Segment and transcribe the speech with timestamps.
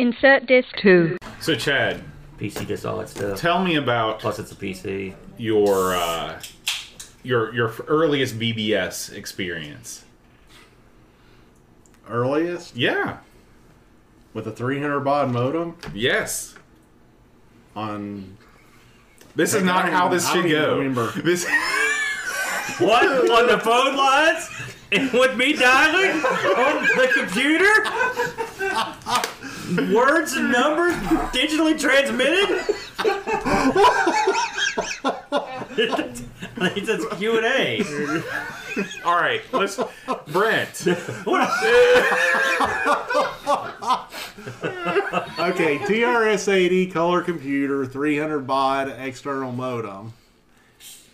[0.00, 1.16] Insert disc 2.
[1.40, 2.02] So Chad,
[2.38, 3.38] PC does all that stuff.
[3.38, 5.14] tell me about Plus, it's a PC.
[5.38, 6.38] your uh,
[7.22, 10.04] your your earliest BBS experience.
[12.10, 13.18] Earliest Yeah.
[14.34, 16.54] with a 300 baud modem Yes.
[17.74, 18.36] on.
[19.34, 20.76] This is Heck, I not how even- this I should don't even go.
[20.76, 21.12] remember.
[21.24, 21.46] This
[22.80, 23.30] What?
[23.30, 24.50] on the phone lines?
[24.92, 27.72] And with me dialing on the computer?
[29.74, 30.94] Words and numbers
[31.32, 32.60] digitally transmitted?
[36.58, 37.82] I think that's Q and A.
[39.04, 39.42] all right.
[39.52, 39.78] Let's
[40.28, 40.86] Brent.
[45.38, 50.12] Okay, TRS-80 color computer, 300 baud external modem,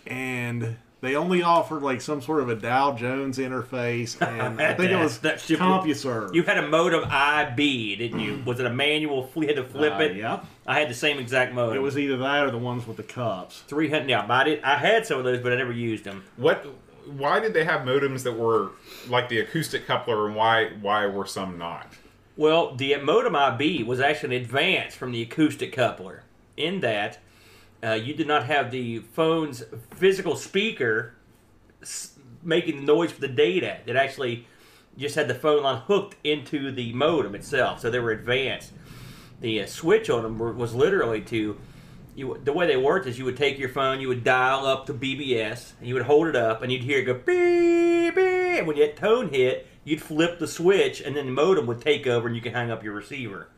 [0.07, 4.91] and they only offered like some sort of a Dow Jones interface, and I think
[4.91, 6.35] it was That shit- CompuServe.
[6.35, 8.41] You had a modem IB, didn't you?
[8.47, 9.31] Was it a manual?
[9.35, 10.17] You had to flip Uh, it.
[10.17, 10.47] Yep.
[10.67, 11.77] I had the same exact modem.
[11.77, 13.61] It was either that or the ones with the cups.
[13.67, 14.09] three hundred.
[14.09, 14.63] Yeah, but I did.
[14.63, 16.25] I had some of those, but I never used them.
[16.37, 16.65] What?
[17.05, 18.71] Why did they have modems that were
[19.09, 21.93] like the acoustic coupler, and why why were some not?
[22.37, 26.23] Well, the modem IB was actually an advance from the acoustic coupler
[26.57, 27.19] in that
[27.85, 31.15] uh, you did not have the phone's physical speaker
[31.83, 33.79] s- making the noise for the data.
[33.87, 34.47] It actually
[34.97, 38.73] just had the phone line hooked into the modem itself, so they were advanced.
[39.41, 41.59] The uh, switch on them were, was literally to
[42.15, 42.41] you.
[42.45, 44.95] The way they worked is you would take your phone, you would dial up to
[44.95, 48.59] BBS, and you would hold it up, and you'd hear it go beep beep.
[48.59, 52.07] And when that tone hit, you'd flip the switch, and then the modem would take
[52.07, 53.49] over, and you could hang up your receiver.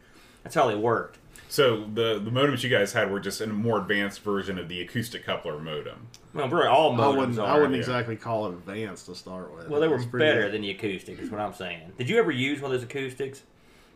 [0.42, 1.18] That's how they worked.
[1.54, 4.80] So the the modems you guys had were just a more advanced version of the
[4.80, 6.08] acoustic coupler modem.
[6.32, 7.38] Well, really, all I modems wouldn't.
[7.38, 7.46] are.
[7.46, 7.78] I wouldn't yeah.
[7.78, 9.68] exactly call it advanced to start with.
[9.68, 10.52] Well, they were better good.
[10.54, 11.92] than the acoustic, is what I'm saying.
[11.96, 13.42] Did you ever use one of those acoustics?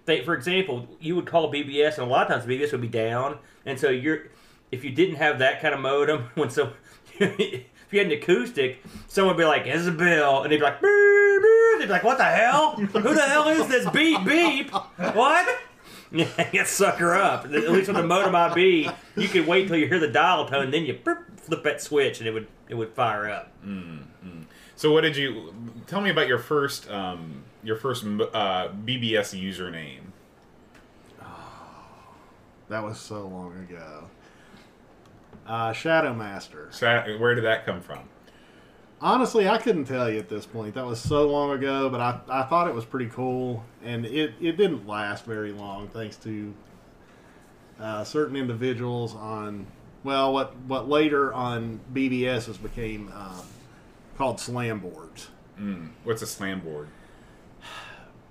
[0.05, 2.86] They, for example, you would call BBS, and a lot of times BBS would be
[2.86, 4.29] down, and so you're,
[4.70, 6.75] if you didn't have that kind of modem, when so,
[7.19, 11.42] if you had an acoustic, someone would be like, "Isabel," and they'd be like, "Beep,
[11.42, 12.77] beep." they'd be like, "What the hell?
[12.77, 14.70] Who the hell is this beep beep?
[14.70, 15.58] What?"
[16.13, 17.45] Yeah, get sucker up.
[17.45, 20.70] At least with the modem IB, you could wait till you hear the dial tone,
[20.70, 23.52] then you beep, flip that switch, and it would it would fire up.
[24.77, 25.52] So what did you
[25.86, 30.01] tell me about your first um, your first uh, BBS username?
[32.68, 34.05] That was so long ago.
[35.47, 36.68] Uh, Shadow Master.
[36.70, 38.01] Sa- Where did that come from?
[39.01, 40.75] Honestly, I couldn't tell you at this point.
[40.75, 44.35] That was so long ago, but I, I thought it was pretty cool, and it,
[44.41, 46.53] it didn't last very long thanks to
[47.81, 49.67] uh, certain individuals on,
[50.03, 53.41] well, what, what later on BBSs became uh,
[54.17, 55.29] called slam boards.
[56.03, 56.89] What's a slam board?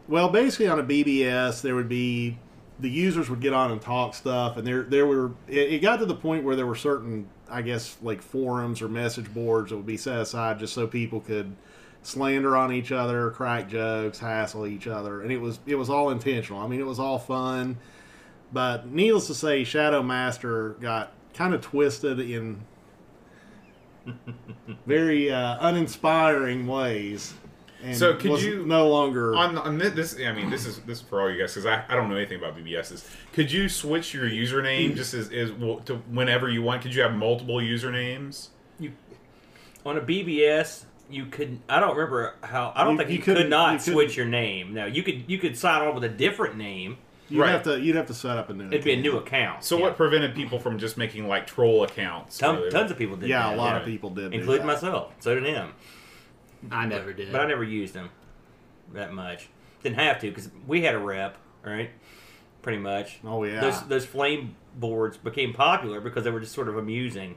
[0.09, 2.39] Well, basically on a BBS, there would be
[2.79, 5.97] the users would get on and talk stuff, and there there were it, it got
[5.97, 9.77] to the point where there were certain, I guess, like forums or message boards that
[9.77, 11.55] would be set aside just so people could
[12.01, 16.09] slander on each other, crack jokes, hassle each other, and it was it was all
[16.09, 16.61] intentional.
[16.61, 17.77] I mean, it was all fun,
[18.51, 22.61] but needless to say, Shadow Master got kind of twisted in
[24.85, 27.33] very uh, uninspiring ways.
[27.83, 30.97] And So could was you- no longer On, on this, I mean, this is this
[30.99, 33.07] is for all you guys because I, I don't know anything about BBSs.
[33.33, 36.81] Could you switch your username just as is well, to whenever you want?
[36.81, 38.49] Could you have multiple usernames?
[38.79, 38.93] you
[39.85, 43.21] on a BBS you could I don't remember how I don't You- think you you,
[43.21, 44.73] could couldn't- not you couldn't- switch your name.
[44.73, 46.97] Now you could you could sign on with a different name.
[47.29, 47.49] You'd Right.
[47.51, 48.67] have to you'd have to set up a new.
[48.67, 49.03] It'd be a account.
[49.03, 49.63] new account.
[49.63, 49.83] So Yeah.
[49.83, 52.37] what prevented people from just making like troll accounts?
[52.37, 53.29] Ton, where they- tons of people did.
[53.29, 53.79] Yeah, that, a lot yeah.
[53.81, 54.73] of people did, do including that.
[54.81, 55.13] myself.
[55.19, 55.69] So did him.
[56.71, 57.31] I never did.
[57.31, 58.09] But I never used them
[58.93, 59.49] that much.
[59.83, 61.89] Didn't have to because we had a rep, right?
[62.61, 63.19] Pretty much.
[63.23, 67.35] Oh yeah, Those those flame boards became popular because they were just sort of amusing.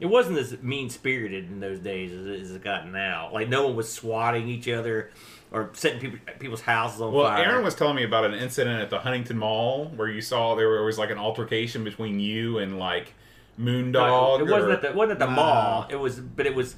[0.00, 3.30] It wasn't as mean spirited in those days as it has gotten now.
[3.32, 5.10] Like no one was swatting each other
[5.52, 7.38] or setting people, people's houses on Well, fire.
[7.42, 10.54] Well, Aaron was telling me about an incident at the Huntington Mall where you saw
[10.56, 13.14] there was like an altercation between you and like
[13.58, 14.40] Moondog.
[14.40, 15.34] it wasn't or- at the it wasn't at the Nah.
[15.36, 15.86] mall.
[15.90, 16.74] It was, but it was.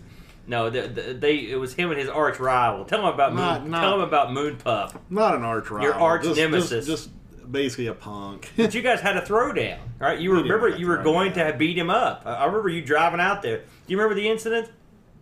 [0.49, 2.85] No, the, the, they it was him and his arch rival.
[2.85, 5.01] Tell him about Not- Moon, not- tell him about Moon Pup.
[5.11, 5.85] not an arch rival.
[5.87, 6.87] Your arch just, nemesis.
[6.87, 8.51] Just, just basically a punk.
[8.57, 10.19] But you guys had a throwdown, right?
[10.19, 12.23] You We remember have a you were going to have beat him up.
[12.25, 13.59] I I remember you driving out there.
[13.59, 14.71] Do you remember the incident?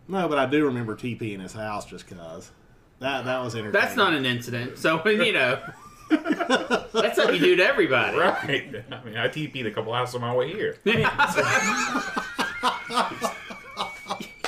[0.09, 2.51] no, but I do remember TP in his house just cause
[2.99, 3.73] that that was entertaining.
[3.81, 4.79] That's not an incident.
[4.79, 5.59] So you know,
[6.11, 8.19] that's something you do to everybody.
[8.19, 8.85] Right.
[8.93, 10.77] I mean, I TP'd a couple houses on my way here.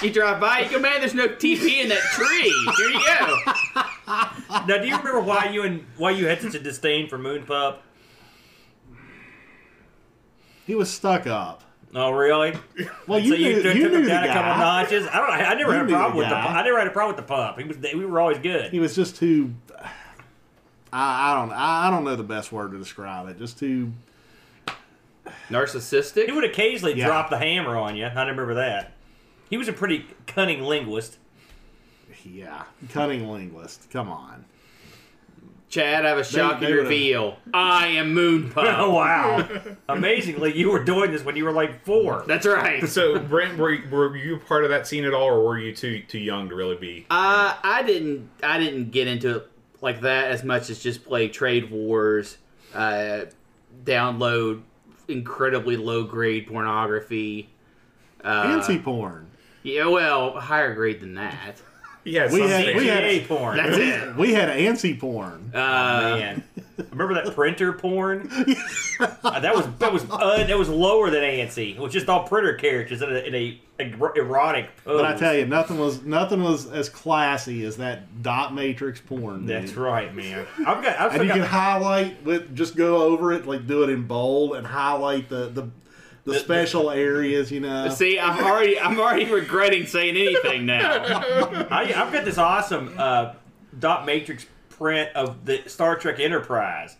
[0.02, 1.00] You drive by, you go, man.
[1.00, 2.54] There's no TP in that tree.
[2.76, 3.82] Here you go.
[4.68, 7.44] Now, do you remember why you and why you had such a disdain for Moon
[7.44, 7.82] Pup?
[10.66, 11.62] He was stuck up.
[11.94, 12.54] Oh, really?
[13.06, 14.58] Well, you so you knew, took you him knew the down a couple guy.
[14.82, 15.06] notches.
[15.08, 15.30] I don't.
[15.30, 16.34] I never You had a knew problem the with the.
[16.34, 16.60] guy.
[16.60, 17.58] I never had a problem with the pump.
[17.58, 17.76] He was.
[17.78, 18.70] We were always good.
[18.70, 19.54] He was just too.
[20.92, 21.52] I, I don't.
[21.52, 23.38] I, I don't know the best word to describe it.
[23.38, 23.92] Just too.
[25.48, 26.26] Narcissistic.
[26.26, 27.06] He would occasionally Yeah.
[27.06, 28.04] drop the hammer on you.
[28.06, 28.92] I remember that.
[29.48, 31.18] He was a pretty cunning linguist.
[32.24, 33.90] Yeah, cunning linguist.
[33.90, 34.44] Come on.
[35.68, 37.38] Chad, I have a shocking they reveal.
[37.52, 39.48] I am Moon Oh wow!
[39.88, 42.24] Amazingly, you were doing this when you were like four.
[42.26, 42.88] That's right.
[42.88, 46.02] So, Brent, were, were you part of that scene at all, or were you too
[46.02, 47.06] too young to really be?
[47.10, 48.30] Uh, I didn't.
[48.42, 49.50] I didn't get into it
[49.80, 52.38] like that as much as just play Trade Wars,
[52.72, 53.22] uh,
[53.84, 54.62] download
[55.08, 57.48] incredibly low grade pornography.
[58.22, 59.30] Uh, Fancy porn.
[59.66, 61.60] Yeah, well, higher grade than that.
[62.08, 62.76] Yeah, We had- something.
[62.76, 63.56] we had- CGA porn.
[63.56, 64.16] That's it.
[64.16, 65.50] We had ANSI porn.
[65.52, 66.44] Uh, Man,
[66.92, 68.30] remember that printer porn?
[68.98, 71.74] Uh, that was that was uh, that was lower than ANSI.
[71.74, 75.02] It was just all printer characters in a, in a, a erotic pose.
[75.02, 79.40] But I tell you, nothing was nothing was as classy as that dot matrix porn.
[79.40, 79.48] dude.
[79.50, 80.46] that's right, man.
[80.60, 80.98] I've got.
[80.98, 84.04] I've And you got, can highlight with just go over it, like do it in
[84.06, 85.68] bold and highlight the the,
[86.26, 87.50] the special areas.
[87.50, 87.88] You know.
[87.88, 88.78] see, I'm already.
[88.78, 91.04] I'm already regretting saying anything now.
[91.70, 93.34] I, I've got this awesome uh,
[93.78, 96.96] dot matrix print of the Star Trek Enterprise,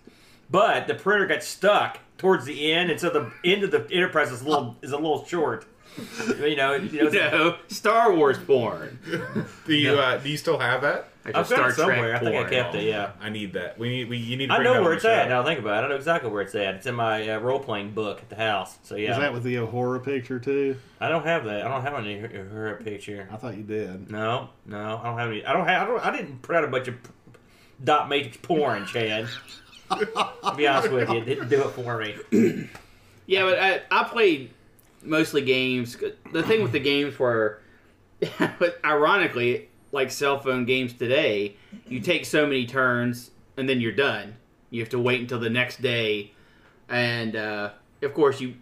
[0.51, 4.33] but the printer got stuck towards the end, and so the end of the Enterprise
[4.33, 5.67] is a little is a little short.
[6.29, 7.09] You know, you know.
[7.11, 8.99] no, Star Wars porn.
[9.67, 11.09] Do you uh, do you still have that?
[11.27, 12.11] Like I've Star got it somewhere.
[12.11, 12.51] Trek I think I porn.
[12.51, 12.85] kept it.
[12.85, 13.11] Yeah.
[13.21, 13.79] I need that.
[13.79, 14.09] We need.
[14.09, 14.47] We you need.
[14.47, 15.29] To I know where it's at.
[15.29, 15.87] Now I think about it.
[15.87, 16.75] I know exactly where it's at.
[16.77, 18.79] It's in my uh, role playing book at the house.
[18.83, 20.77] So yeah, Is that with the horror picture too?
[21.01, 21.67] I don't have that.
[21.67, 23.29] I don't have any her, her picture.
[23.33, 24.11] I thought you did.
[24.11, 25.45] No, no, I don't have any.
[25.45, 25.83] I don't have.
[25.83, 26.95] I, don't, I didn't print out a bunch of
[27.83, 29.29] dot matrix porn, Chad.
[29.91, 32.69] to be honest with you, it didn't do it for me.
[33.29, 34.51] Yeah, but I, I played
[35.03, 35.97] mostly games.
[36.33, 37.61] The thing with the games were,
[38.39, 41.57] but ironically, like cell phone games today,
[41.89, 44.37] you take so many turns and then you're done.
[44.71, 46.33] You have to wait until the next day,
[46.89, 47.71] and uh,
[48.03, 48.55] of course, you.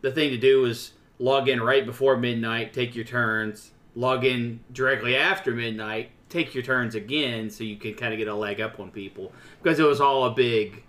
[0.00, 3.72] The thing to do is log in right before midnight, take your turns.
[3.94, 8.28] Log in directly after midnight, take your turns again, so you can kind of get
[8.28, 9.32] a leg up on people
[9.62, 10.82] because it was all a big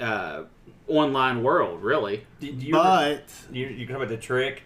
[0.00, 0.44] uh,
[0.86, 2.24] online world, really.
[2.38, 2.76] Did you?
[2.76, 4.62] ever, But you you come up with the trick?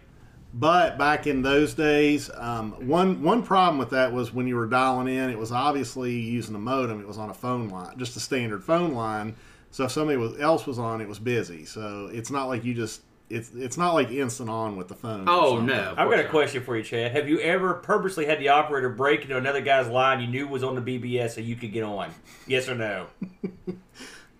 [0.54, 4.66] But back in those days, um, one one problem with that was when you were
[4.66, 7.00] dialing in, it was obviously using a modem.
[7.00, 9.34] It was on a phone line, just a standard phone line.
[9.70, 11.64] So if somebody was, else was on, it was busy.
[11.64, 13.00] So it's not like you just
[13.30, 15.24] it's it's not like instant on with the phone.
[15.26, 15.94] Oh no!
[15.96, 17.12] I've got a question for you, Chad.
[17.12, 20.62] Have you ever purposely had the operator break into another guy's line you knew was
[20.62, 22.10] on the BBS so you could get on?
[22.46, 23.06] Yes or no?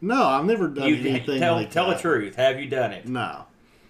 [0.05, 1.99] No, I've never done You anything tell like tell that.
[1.99, 2.35] the truth.
[2.35, 3.07] Have you done it?
[3.07, 3.45] No,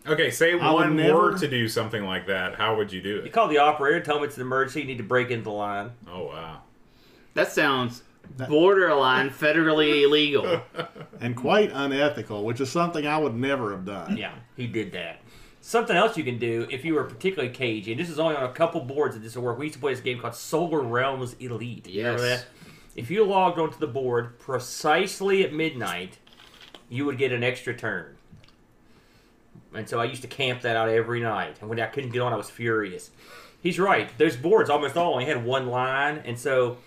[0.07, 2.57] Okay, say I would one never- word to do something like that.
[2.57, 3.21] How would you do it?
[3.21, 3.33] You it?
[3.33, 4.81] call the operator, tell him it's an emergency.
[4.81, 5.93] You need to break into the line.
[6.11, 6.63] Oh wow.
[7.35, 8.03] That sounds
[8.49, 10.63] borderline federally illegal.
[11.21, 14.17] and quite unethical, which is something I would never have done.
[14.17, 15.21] Yeah, he did that.
[15.61, 18.43] Something else you can do if you were particularly cagey, and this is only on
[18.43, 19.59] a couple boards that this will work.
[19.59, 21.87] We used to play this game called Solar Realms Elite.
[21.89, 22.41] You Remember Yes.
[22.43, 22.49] that?
[22.97, 26.19] If you logged onto the board precisely at midnight,
[26.89, 28.17] you would get an extra turn.
[29.75, 31.57] And so I used to camp that out every night.
[31.61, 33.11] And when I couldn't get on, I was furious.
[33.63, 34.11] He's right.
[34.19, 36.79] Those boards almost all only had one line, and so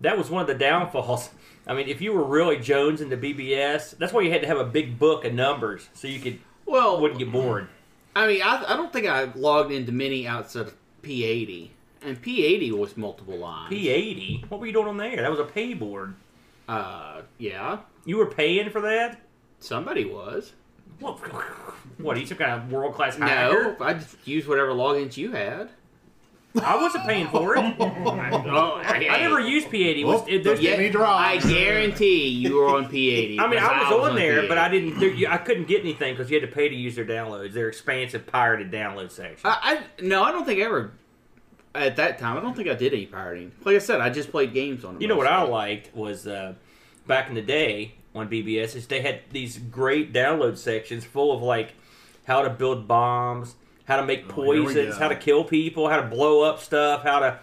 [0.00, 1.30] that was one of the downfalls.
[1.66, 4.46] I mean, if you were really Jones in the BBS, that's why you had to
[4.46, 7.68] have a big book of numbers so you could Well, wouldn't get bored.
[8.16, 11.68] I mean, I, I don't think I logged into many outside of P80,
[12.00, 13.70] and P80 was multiple lines.
[13.72, 14.50] P80.
[14.50, 15.16] What were you doing on there?
[15.16, 16.14] That was a pay board.
[16.66, 19.20] Uh, yeah, You were paying for that?
[19.60, 20.52] somebody was.
[21.00, 21.18] What?
[21.98, 22.16] What?
[22.16, 23.76] Are you some kind of world class hacker?
[23.78, 25.70] No, I just used whatever logins you had.
[26.62, 27.76] I wasn't paying for it.
[27.80, 29.98] Oh, I never used P80.
[29.98, 30.30] It was, Whoop.
[30.30, 30.76] it, there's, Yeah.
[30.76, 30.90] me.
[30.96, 33.38] I guarantee you were on P80.
[33.38, 34.48] I mean, I because was on there, P80.
[34.48, 34.98] but I didn't.
[34.98, 37.52] There, you, I couldn't get anything because you had to pay to use their downloads.
[37.52, 39.38] Their expansive pirated download section.
[39.44, 39.58] I,
[39.98, 40.92] I no, I don't think I ever.
[41.74, 43.52] At that time, I don't think I did any pirating.
[43.64, 45.02] Like I said, I just played games on it.
[45.02, 46.54] You know what I liked was uh,
[47.06, 51.42] back in the day on BBS is they had these great download sections full of
[51.42, 51.74] like
[52.28, 53.56] how to build bombs,
[53.86, 54.98] how to make Oh, poisons, go.
[55.00, 57.40] how to kill people, how to blow up stuff, how to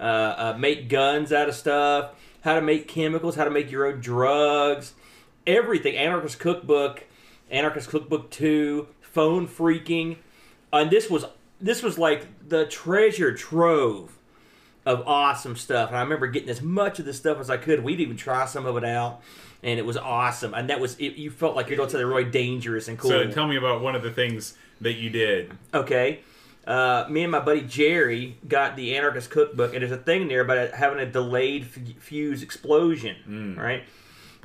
[0.00, 3.84] uh, uh, make guns out of stuff, how to make chemicals, how to make your
[3.86, 4.94] own drugs,
[5.46, 5.96] everything.
[5.96, 7.04] Anarchist Cookbook,
[7.50, 10.16] Anarchist Cookbook Two, phone freaking,
[10.72, 11.24] and this was
[11.60, 14.16] this was like the treasure trove
[14.86, 15.88] of awesome stuff.
[15.90, 17.82] And I remember getting as much of this stuff as I could.
[17.82, 19.20] We'd even try some of it out.
[19.62, 20.54] And it was awesome.
[20.54, 23.10] And that was it, you felt like you're doing something really dangerous and cool.
[23.10, 25.52] So tell me about one of the things that you did.
[25.74, 26.20] Okay.
[26.66, 30.42] Uh, me and my buddy Jerry got the Anarchist Cookbook, and there's a thing there
[30.42, 33.82] about having a delayed f- fuse explosion, right?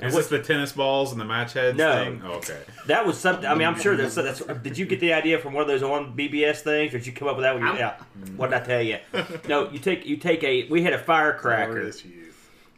[0.00, 1.92] And Is what- this the tennis balls and the match heads No.
[2.02, 2.22] thing?
[2.24, 2.60] Oh, okay.
[2.86, 3.44] that was something.
[3.46, 4.40] I mean, I'm sure that's, that's.
[4.40, 7.12] Did you get the idea from one of those on BBS things, or did you
[7.12, 7.54] come up with that?
[7.54, 7.94] When you, I'm- yeah.
[8.36, 8.98] What did I tell you?
[9.46, 10.66] No, you take you take a.
[10.68, 11.72] We had a firecracker.
[11.74, 12.02] Glorious.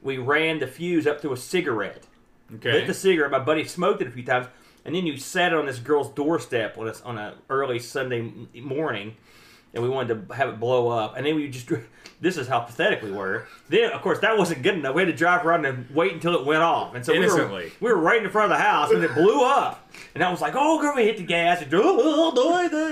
[0.02, 2.05] We ran the fuse up to a cigarette.
[2.54, 2.72] Okay.
[2.72, 3.30] lit the cigarette.
[3.30, 4.46] My buddy smoked it a few times,
[4.84, 8.32] and then you sat it on this girl's doorstep on a, on a early Sunday
[8.54, 9.16] morning,
[9.74, 11.16] and we wanted to have it blow up.
[11.16, 11.68] And then we just
[12.20, 13.46] this is how pathetic we were.
[13.68, 14.94] Then of course that wasn't good enough.
[14.94, 16.94] We had to drive around and wait until it went off.
[16.94, 17.48] And so we were,
[17.80, 19.86] we were right in front of the house, and it blew up.
[20.14, 22.34] And I was like, "Oh, girl!" We hit the gas and drove,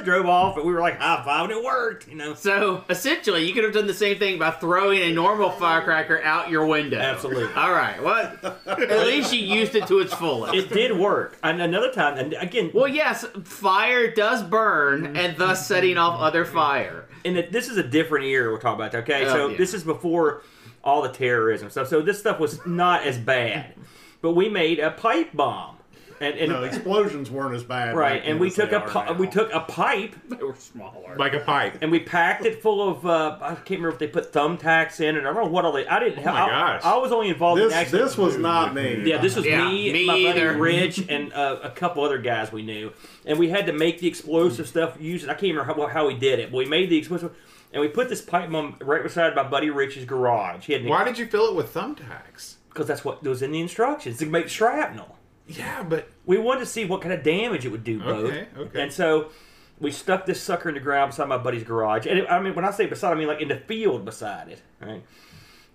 [0.05, 2.09] drove off, and we were like high five, and it worked.
[2.09, 5.51] You know, So essentially, you could have done the same thing by throwing a normal
[5.51, 6.99] firecracker out your window.
[6.99, 7.53] Absolutely.
[7.55, 8.03] All right.
[8.03, 8.45] What?
[8.67, 10.55] At least you used it to its fullest.
[10.55, 11.39] it did work.
[11.43, 15.17] And another time, and again, well, yes, fire does burn, mm-hmm.
[15.17, 17.07] and thus setting off other fire.
[17.25, 18.95] and this is a different era we're talking about.
[18.95, 19.57] Okay, Oh, so yeah.
[19.57, 20.43] this is before
[20.83, 21.89] all the terrorism stuff.
[21.89, 23.75] So this stuff was not as bad,
[24.21, 25.74] but we made a pipe bomb,
[26.21, 27.97] and, and No, explosions weren't as bad.
[27.97, 31.17] right, and we took a pi- we took a pipe They were smaller.
[31.17, 31.79] like a pipe.
[31.83, 35.17] and we packed it full of uh, I can't remember if they put thumbtacks in
[35.17, 35.21] it.
[35.21, 35.87] I don't know what all they.
[35.87, 36.21] I didn't.
[36.21, 36.83] Oh my I, gosh.
[36.85, 37.99] I was only involved in This actually.
[38.03, 39.03] this was not me.
[39.09, 40.41] Yeah, this was Yeah, me, me my buddy.
[40.61, 42.93] Rich, and uh, a couple other guys we knew,
[43.27, 45.29] and we had to make the explosive stuff using.
[45.31, 47.35] I can't remember how, how we did it, but we made the explosive,
[47.73, 50.67] and we put this pipe bomb right beside my buddy Rich's garage.
[50.67, 52.57] He had Why did you fill it with thumbtacks?
[52.69, 55.17] because that's what was in the instructions to make shrapnel.
[55.47, 58.31] Yeah, but We wanted to see what kind of damage it would do, both.
[58.31, 58.83] Okay, okay.
[58.83, 59.31] And so
[59.79, 62.55] we stuck this sucker in the ground beside my buddy's garage, and it, I mean
[62.55, 65.03] when I say beside, I mean like in the field beside it, right?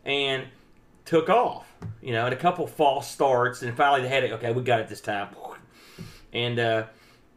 [0.06, 0.46] And
[1.06, 1.72] took off,
[2.02, 4.32] you know, and a couple false starts, and finally they had it.
[4.34, 5.30] Okay, we got it this time,
[6.34, 6.84] and uh,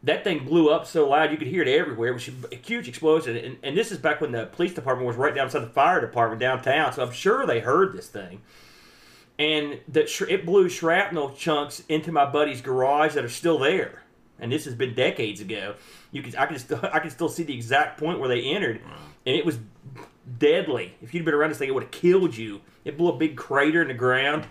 [0.03, 2.09] that thing blew up so loud you could hear it everywhere.
[2.09, 5.17] It was a huge explosion, and, and this is back when the police department was
[5.17, 8.41] right down beside the fire department downtown, so I'm sure they heard this thing.
[9.43, 14.03] And that sh- it blew shrapnel chunks into my buddy's garage that are still there.
[14.39, 15.75] And this has been decades ago.
[16.11, 18.81] You can I can still I can still see the exact point where they entered,
[19.25, 19.57] and it was
[20.39, 20.95] deadly.
[21.01, 22.61] If you'd been around this thing, it would have killed you.
[22.85, 24.45] It blew a big crater in the ground.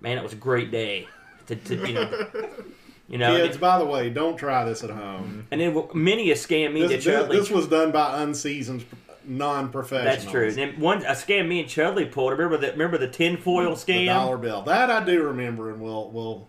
[0.00, 1.08] Man, it was a great day.
[1.46, 2.26] To, to you know,
[3.08, 3.36] you know.
[3.36, 5.46] Kids, by the way, don't try this at home.
[5.50, 7.36] and then many a scam me This, Chudley.
[7.36, 8.84] this was done by unseasoned,
[9.28, 10.24] non-professionals.
[10.24, 10.52] That's true.
[10.56, 12.32] And one a scam me and Chudley pulled.
[12.32, 13.86] Remember the remember the tinfoil scam?
[13.86, 14.62] The dollar bill.
[14.62, 16.48] That I do remember, and we'll we'll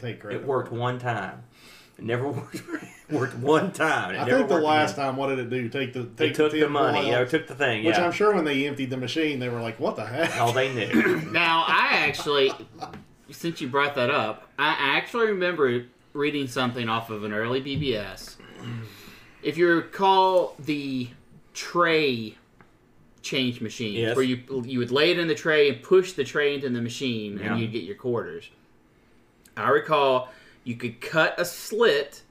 [0.00, 0.42] take credit.
[0.42, 1.44] It worked one time.
[1.98, 2.62] It never worked.
[3.10, 4.14] worked one time.
[4.14, 5.06] It I think the last again.
[5.06, 5.68] time, what did it do?
[5.68, 6.98] Take the They take took the tin money.
[6.98, 7.06] foil?
[7.06, 7.84] You know, took the thing.
[7.84, 8.04] Which yeah.
[8.04, 10.72] I'm sure when they emptied the machine, they were like, "What the heck?" All they
[10.72, 11.20] knew.
[11.32, 12.52] Now, I actually,
[13.30, 18.36] since you brought that up, I actually remember reading something off of an early BBS.
[19.42, 21.08] If you recall the
[21.58, 22.36] tray
[23.20, 24.16] change machines, Yes.
[24.16, 26.80] where you you would lay it in the tray and push the tray into the
[26.80, 27.52] machine, Yeah.
[27.52, 28.48] and you'd get your quarters.
[29.56, 32.22] I recall you could cut a slit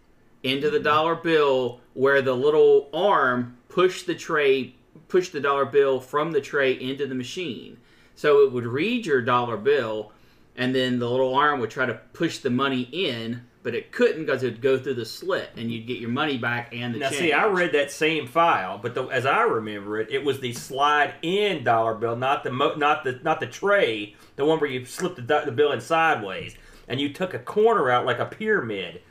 [0.44, 0.86] into the mm-hmm.
[0.86, 4.74] dollar bill where the little arm pushed the tray,
[5.10, 7.78] pushed the dollar bill from the tray into the machine.
[8.16, 10.14] So it would read your dollar bill,
[10.58, 14.26] and then the little arm would try to push the money in, but it couldn't
[14.26, 17.00] because it would go through the slit, and you'd get your money back and the
[17.00, 17.22] Now, change.
[17.22, 20.54] see, I read that same file, but the, as I remember it, it was the
[20.54, 24.86] slide-in dollar bill, not the mo- not the not the tray, the one where you
[24.86, 26.56] slip the, the bill in sideways,
[26.88, 29.02] and you took a corner out like a pyramid,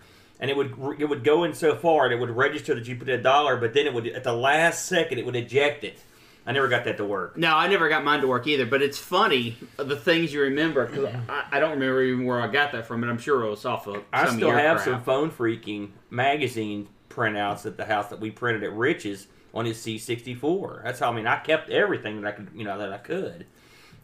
[0.40, 2.96] and it would it would go in so far, and it would register that you
[2.96, 5.98] put a dollar, but then it would at the last second it would eject it.
[6.46, 7.36] I never got that to work.
[7.36, 10.86] No, I never got mine to work either, but it's funny the things you remember.
[10.86, 13.50] 'cause I, I don't remember even where I got that from, but I'm sure it
[13.50, 14.04] was off of.
[14.12, 14.84] I some still of your have crap.
[14.86, 19.78] some phone freaking magazine printouts at the house that we printed at Rich's on his
[19.78, 20.84] C64.
[20.84, 23.46] That's how I mean I kept everything that I could, you know, that I could,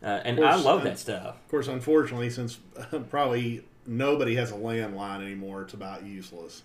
[0.03, 1.37] uh, and Of I love that stuff.
[1.45, 2.59] Of course, unfortunately, since
[3.11, 6.63] probably nobody has a landline anymore, it's about useless.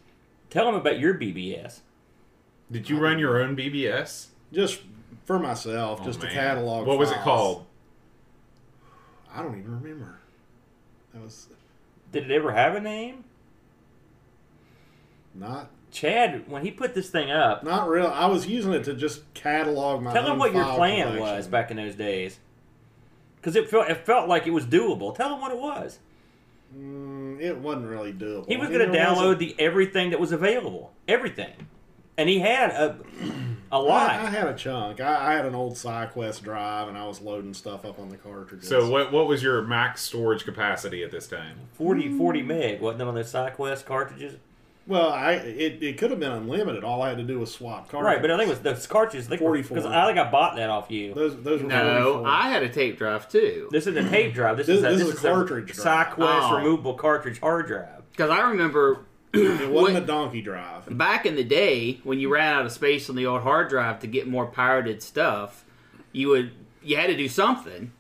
[0.50, 1.82] Tell them about your BBS.
[2.72, 4.28] did you run your own BBS?
[4.54, 4.80] Just
[5.28, 6.34] for myself, Oh, just to man.
[6.36, 6.88] catalog.
[6.88, 7.66] What was it called?
[9.32, 10.18] I don't even remember.
[11.14, 11.48] That was
[12.12, 13.26] Did it ever have a name?
[15.36, 18.08] not Chad, when he put this thing up, not real.
[18.08, 20.12] I was using it to just catalog my.
[20.14, 21.20] tell him own what your plan collection.
[21.22, 22.40] was back in those days.
[23.38, 25.16] Because it felt it felt like it was doable.
[25.16, 26.00] Tell him what it was.
[26.78, 28.48] Mm, it wasn't really doable.
[28.48, 30.92] He was going to there wasn't- download the everything that was available.
[31.08, 31.68] Everything.
[32.18, 32.98] And he had a
[33.72, 34.10] a lot.
[34.12, 35.00] I had a chunk.
[35.02, 38.18] I, I had an old SyQuest drive, and I was loading stuff up on the
[38.18, 38.68] cartridges.
[38.70, 41.58] So what what was your max storage capacity at this time?
[41.74, 44.38] 40, 40 meg, wasn't it on those SyQuest cartridges?
[44.88, 46.84] Well, I it, it could have been unlimited.
[46.86, 48.16] All I had to do was swap cartridges.
[48.16, 49.28] Right, but I think it was those cartridges.
[49.28, 49.78] Because 44.
[49.94, 51.14] I think I bought that off you.
[51.14, 52.28] those those were No, 44.
[52.28, 53.68] I had a tape drive too.
[53.70, 54.56] This is a tape drive.
[54.58, 56.08] This, This- is a, this this is a cartridge a drive.
[56.08, 56.58] SyQuest Oh.
[56.58, 58.10] removable cartridge hard drive.
[58.12, 59.02] Because I remember
[59.38, 60.98] It wasn't What- a donkey drive.
[60.98, 64.00] back in the day when you ran out of space on the old hard drive
[64.00, 65.64] to get more pirated stuff,
[66.12, 66.52] you would
[66.84, 67.92] you had to do something,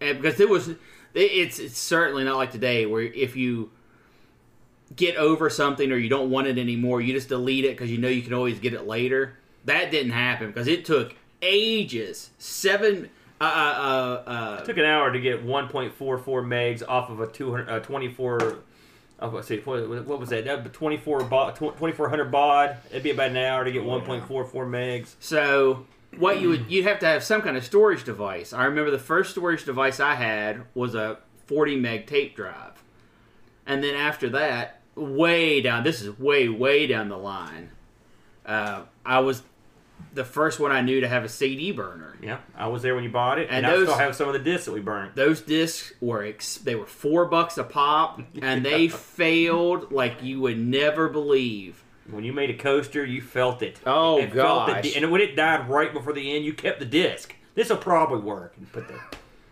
[0.00, 0.78] and because it was it-
[1.14, 3.70] it's it's certainly not like today where if you
[4.94, 7.98] get over something or you don't want it anymore, you just delete it because you
[7.98, 9.38] know you can always get it later.
[9.64, 13.08] That didn't happen because it took ages seven.
[13.40, 13.48] Uh, uh,
[14.26, 17.80] uh, uh, It took an hour to get 1.44 megs off of a 200, uh,
[17.80, 18.58] 24.
[19.22, 20.44] Oh, let's see, what, what was that?
[20.44, 22.76] That was 24 baud, 2400 baud.
[22.90, 25.14] It'd be about an hour to get 1.44 megs.
[25.20, 25.86] So
[26.18, 28.52] what you would you'd have to have some kind of storage device.
[28.52, 32.82] I remember the first storage device I had was a 40 meg tape drive,
[33.66, 35.84] and then after that, way down.
[35.84, 37.70] This is way way down the line.
[38.44, 39.42] Uh, I was
[40.14, 42.16] the first one I knew to have a CD burner.
[42.22, 44.28] Yeah, I was there when you bought it, and, And I those- still have some
[44.28, 45.12] of the discs that we burned.
[45.14, 48.88] Those discs were ex- they were four bucks a pop, and they
[49.22, 51.82] failed like you would never believe.
[52.10, 53.78] When you made a coaster, you felt it.
[53.86, 54.96] Oh, the gosh.
[54.96, 57.34] and when it died right before the end, you kept the disc.
[57.54, 58.54] This will probably work.
[58.56, 58.94] And put the.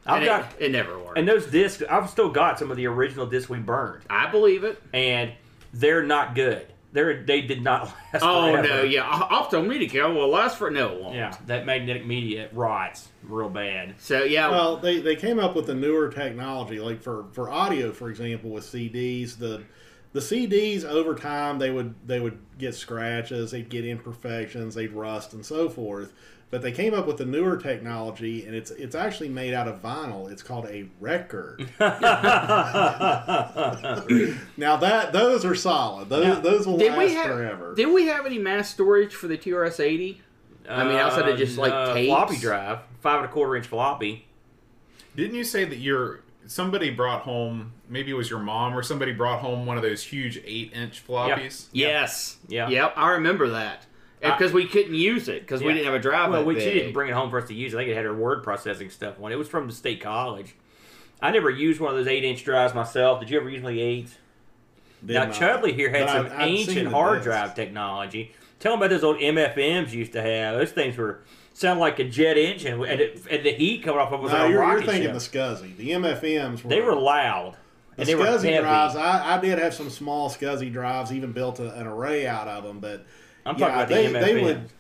[0.07, 1.16] I've And got it, it never worked.
[1.19, 1.83] and those discs.
[1.88, 4.83] I've still got some of the original discs we burned, I believe it.
[4.92, 5.33] and
[5.73, 6.66] they're not good.
[6.93, 8.23] They're they did not last.
[8.23, 8.69] Oh forever.
[8.69, 11.15] no, yeah, optomedia will last for no it won't.
[11.15, 13.95] Yeah, that magnetic media rots real bad.
[13.99, 17.93] So yeah, Well, they, they came up with the newer technology, like for, for audio,
[17.93, 19.39] for example, with CDs.
[19.39, 19.63] The
[20.13, 25.33] the CDs over time they would they would get scratches, they'd get imperfections, they'd rust,
[25.33, 26.13] and so forth.
[26.50, 29.80] But they came up with the newer technology, and it's it's actually made out of
[29.80, 30.28] vinyl.
[30.30, 31.71] It's called a record.
[31.78, 31.97] now
[34.76, 36.09] that those are solid.
[36.09, 37.75] Those Now, those will did last we have forever.
[37.76, 40.23] did we have any mass storage for the TRS eighty?
[40.69, 42.08] I mean, outside of just, like, uh, tapes?
[42.08, 44.26] floppy drive, five and a quarter inch floppy.
[45.17, 47.73] Didn't you say that your somebody brought home?
[47.89, 51.04] Maybe it was your mom or somebody brought home one of those huge eight inch
[51.06, 51.67] floppies.
[51.73, 52.39] Yes.
[52.49, 52.69] Yeah.
[52.69, 52.95] Yep.
[52.97, 53.86] I remember that
[54.23, 56.30] Uh, because we couldn't use it because we didn't have a drive.
[56.30, 56.75] Well, that we, she big.
[56.75, 57.75] didn't bring it home for us to use.
[57.75, 59.35] I think it had her word processing stuff on it.
[59.35, 60.54] It was from the state college.
[61.23, 63.21] I never used one of those eight inch drives myself.
[63.21, 64.17] Did you ever use one of the eights?
[65.04, 65.35] Did Now not.
[65.35, 67.25] Chudley here had some I've- I've ancient hard discs.
[67.26, 68.33] drive technology.
[68.59, 70.59] Tell them about those old MFMs you used to have.
[70.59, 71.21] Those things were
[71.54, 74.33] sound like a jet engine, and, it, and the heat coming off of it was
[74.33, 75.13] No, like a you're, you're thinking ship.
[75.15, 75.76] the SCSI.
[75.78, 77.56] The MFMs were They were loud.
[77.97, 78.59] The and they were SCSI heavy.
[78.59, 82.49] drives, I, I did have some small SCSI drives, even built a, an array out
[82.49, 82.80] of them.
[82.80, 83.06] But
[83.47, 84.71] I'm talking yeah, about the they, they would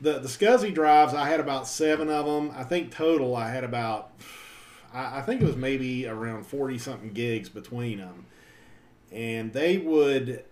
[0.00, 1.14] the the SCSI drives.
[1.14, 2.52] I had about seven of them.
[2.54, 4.12] I think total I had about,
[4.92, 8.26] I, I think it was maybe around forty something gigs between them,
[9.10, 10.44] and they would.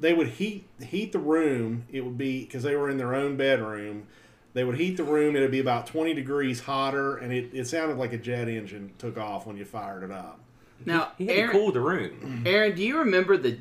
[0.00, 1.84] They would heat heat the room.
[1.90, 4.06] It would be because they were in their own bedroom.
[4.52, 5.34] They would heat the room.
[5.34, 8.92] It would be about twenty degrees hotter, and it, it sounded like a jet engine
[8.98, 10.38] took off when you fired it up.
[10.84, 12.44] now, He had to Aaron, cool the room.
[12.46, 13.58] Aaron, do you remember the?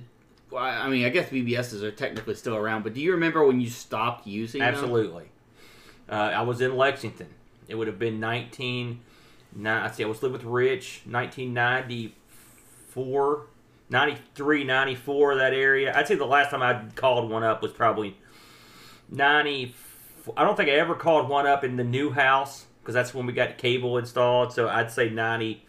[0.56, 3.70] I mean, I guess BBSs are technically still around, but do you remember when you
[3.70, 4.62] stopped using?
[4.62, 5.26] Absolutely.
[6.10, 7.28] Uh, I was in Lexington.
[7.68, 9.02] It would have been 19.
[9.56, 10.04] ni- I see.
[10.04, 11.02] I was living with Rich.
[11.06, 13.48] 1994,
[13.90, 15.36] 93, 94.
[15.36, 15.94] That area.
[15.96, 18.16] I'd say the last time I called one up was probably
[19.10, 19.76] 90.
[20.36, 23.26] I don't think I ever called one up in the new house because that's when
[23.26, 24.54] we got cable installed.
[24.54, 25.64] So I'd say 90.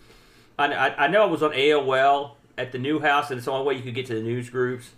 [0.59, 3.53] I, I, I know I was on AOL at the new house, and it's the
[3.53, 4.91] only way you could get to the news groups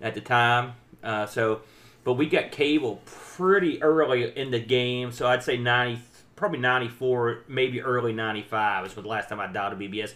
[0.00, 0.74] at the time.
[1.02, 1.62] Uh, so,
[2.04, 6.02] but we got cable pretty early in the game, so I'd say 90,
[6.36, 10.14] probably 94, maybe early 95 is the last time I dialed a BBS.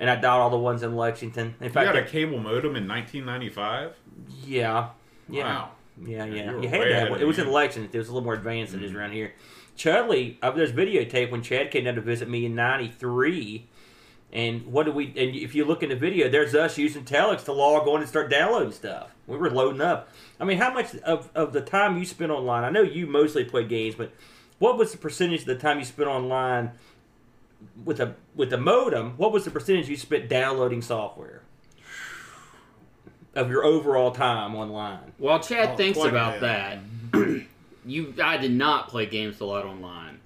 [0.00, 1.56] And I dialed all the ones in Lexington.
[1.58, 3.94] In You fact, got a cable modem in 1995.
[4.44, 4.90] yeah,
[5.28, 5.42] yeah.
[5.42, 5.70] Wow.
[6.00, 7.20] Yeah, Yeah, you You had that one.
[7.20, 7.90] It was in Lexington.
[7.92, 9.32] It was a little more advanced than it is around here.
[9.76, 13.66] Chudley, uh, there's videotape when Chad came down to visit me in '93,
[14.32, 15.06] and what do we?
[15.06, 18.08] And if you look in the video, there's us using Telix to log on and
[18.08, 19.14] start downloading stuff.
[19.26, 20.08] We were loading up.
[20.38, 22.64] I mean, how much of, of the time you spent online?
[22.64, 24.12] I know you mostly play games, but
[24.58, 26.72] what was the percentage of the time you spent online
[27.84, 29.14] with a with a modem?
[29.16, 31.42] What was the percentage you spent downloading software
[33.34, 35.12] of your overall time online?
[35.18, 36.40] While Chad Oh, thinks about bit.
[36.42, 36.78] that,
[37.86, 40.20] you, I did not play games a lot online.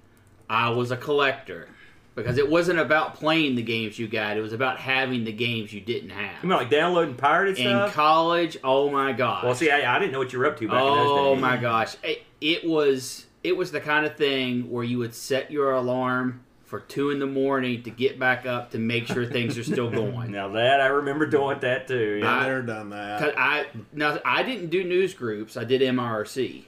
[0.49, 1.69] I was a collector.
[2.15, 5.73] Because it wasn't about playing the games you got; it was about having the games
[5.73, 6.43] you didn't have.
[6.43, 7.93] You mean like downloading pirated In stuff?
[7.93, 9.43] college, oh my gosh!
[9.43, 11.33] well, see, I, I didn't know what you were up to back in those oh
[11.35, 11.41] days.
[11.41, 15.51] my gosh, it, it was it was the kind of thing where you would set
[15.51, 19.57] your alarm for two in the morning to get back up to make sure things
[19.59, 20.31] are still going.
[20.31, 22.15] Now that I remember doing that too.
[22.15, 22.35] Been Yeah.
[22.39, 23.19] I- there, done that.
[23.19, 25.55] 'Cause I now I didn't do news groups.
[25.57, 26.63] I did MRC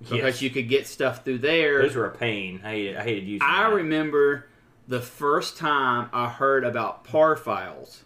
[0.00, 0.42] because Yes.
[0.42, 1.82] you could get stuff through there.
[1.82, 2.60] Those were a pain.
[2.64, 3.46] I hated, I hated using.
[3.46, 3.76] I that.
[3.76, 4.46] remember
[4.90, 8.02] the first time I heard about PAR files.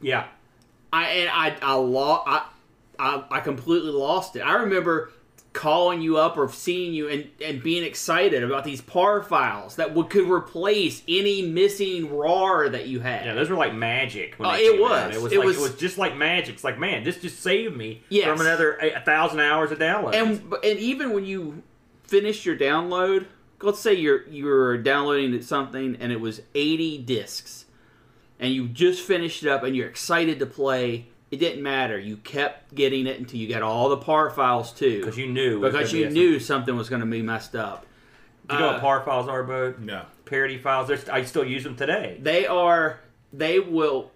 [0.00, 0.26] Yeah.
[0.92, 2.46] I and I I lost I,
[2.98, 4.40] I I completely lost it.
[4.40, 5.10] I remember
[5.52, 9.92] calling you up or seeing you and, and being excited about these PAR files that
[9.94, 13.24] would could replace any missing RAR that you had.
[13.26, 14.34] Yeah, those were like magic.
[14.36, 14.90] When Oh, it was.
[14.92, 15.14] out.
[15.14, 15.32] It was.
[15.32, 16.54] It like, was- It was just like magic.
[16.54, 18.26] It's like, man, this just saved me Yes.
[18.28, 20.14] from another a, a thousand hours of downloads.
[20.14, 21.64] and and even when you
[22.04, 23.26] finished your download,
[23.64, 27.64] let's say you're you're downloading something and it was 80 discs,
[28.38, 31.08] and you just finished it up and you're excited to play.
[31.30, 31.98] It didn't matter.
[31.98, 35.60] You kept getting it until you got all the PAR files too, because you knew.
[35.60, 37.86] because you be knew something was going to be messed up.
[38.48, 39.74] Do you know uh, what PAR files are, Bo?
[39.78, 40.04] No.
[40.26, 40.88] Parity files.
[40.88, 42.18] They're, I still use them today.
[42.20, 43.00] They are.
[43.32, 44.12] They will.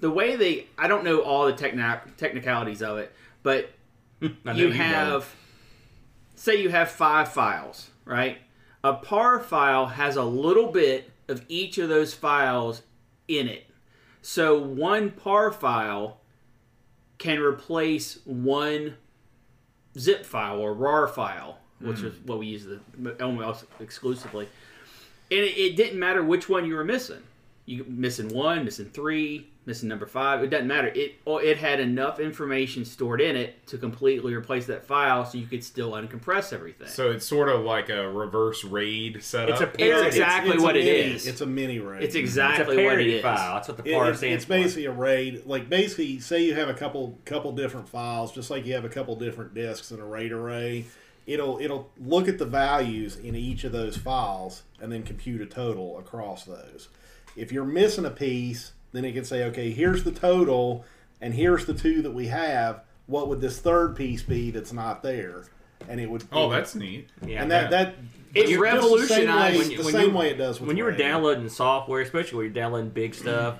[0.00, 0.66] The way they.
[0.78, 3.70] I don't know all the techni- technicalities of it, but
[4.22, 4.74] I know you know.
[4.74, 5.34] have
[6.34, 8.38] say you have five files right
[8.82, 12.82] a par file has a little bit of each of those files
[13.28, 13.66] in it.
[14.22, 16.20] So one par file
[17.18, 18.96] can replace one
[19.98, 22.06] zip file or rar file which hmm.
[22.06, 22.80] is what we use the
[23.24, 24.48] almost exclusively.
[25.30, 27.22] And it, it didn't matter which one you were missing
[27.70, 32.18] you missing one missing three missing number five it doesn't matter it it had enough
[32.18, 36.88] information stored in it to completely replace that file so you could still uncompress everything
[36.88, 39.62] So it's sort of like a reverse raid setup.
[39.78, 42.02] It's a it's exactly It's a what it mini- is It's a mini raid.
[42.02, 43.54] it's It's a exactly what it parity is file.
[43.54, 44.48] That's what the It- PAR it's, stands it's for.
[44.50, 45.42] basically a raid.
[45.46, 48.88] Like basically, say you have a couple couple different files, just like you have a
[48.88, 50.86] couple different disks in a RAID array.
[51.26, 55.46] It'll it'll look at the values in each of those files and then compute a
[55.46, 56.88] total across those.
[57.36, 60.84] If you're missing a piece, then it can say, okay, here's the total,
[61.20, 62.82] and here's the two that we have.
[63.06, 65.44] What would this third piece be that's not there?
[65.88, 66.24] And it would.
[66.32, 67.08] oh, it that's neat.
[67.26, 67.42] Yeah.
[67.42, 67.94] and that that
[68.34, 70.76] It just the same way- revolutionized the when same you- way it does with when
[70.76, 70.98] you were RAID.
[70.98, 73.58] downloading software, especially when you're downloading big stuff.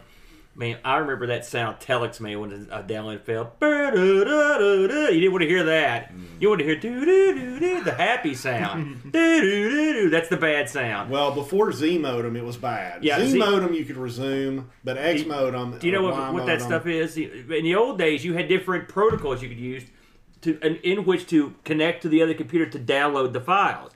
[0.54, 3.48] Man, I remember that sound Telix made when a download failed.
[3.62, 4.88] You
[5.20, 6.12] didn't want to hear that.
[6.40, 9.02] You want to hear doo doo doo doo, the happy sound.
[9.12, 10.10] doo doo doo doo.
[10.10, 11.10] That's the bad sound.
[11.10, 13.04] Well, before Z modem, it was bad.
[13.04, 15.78] Yeah, Z, Z- modem you could resume, but X modem.
[15.78, 17.18] Do you know uh, what, Y what that modem- stuff is?
[17.18, 19.84] In the old days, you had different protocols you could use
[20.40, 23.92] to in, in which to connect to the other computer to download the files.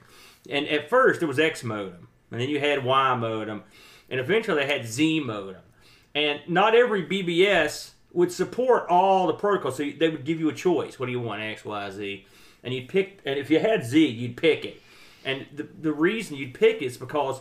[0.47, 3.63] And at first, it was X modem, and then you had Y modem,
[4.07, 5.63] and eventually they had Z modem.
[6.13, 10.53] And not every BBS would support all the protocols, so they would give you a
[10.53, 10.99] choice.
[10.99, 12.27] What do you want, X, Y, Z?
[12.65, 13.19] And you'd pick.
[13.25, 14.81] And if you had Z, you'd pick it.
[15.23, 17.39] And the, the reason you'd pick it is because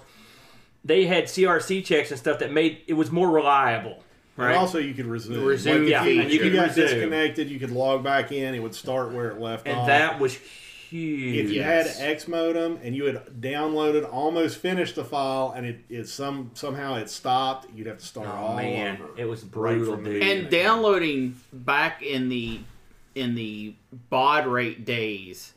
[0.84, 4.02] they had CRC checks and stuff that made it was more reliable.
[4.36, 4.56] And Right.
[4.56, 5.44] also, you could resume.
[5.44, 6.86] Resume if yeah, you, and you you could got resume.
[6.86, 8.54] disconnected, you could log back in.
[8.54, 9.82] It would start where it left and off.
[9.82, 11.36] And that was huge.
[11.36, 11.98] if you Yes.
[12.00, 16.50] had X modem and you had downloaded, almost finished the file, and it, it some
[16.54, 19.10] somehow it stopped, you'd have to start oh all man, over.
[19.16, 20.22] it was brutal, from dude.
[20.22, 22.58] and downloading back in the
[23.14, 23.74] in the
[24.10, 25.52] baud rate days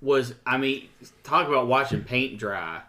[0.00, 0.88] was i mean
[1.22, 2.80] talk about watching paint dry